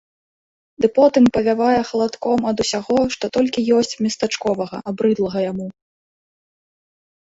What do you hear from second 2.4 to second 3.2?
ад усяго,